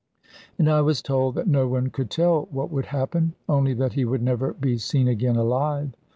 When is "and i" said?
0.57-0.81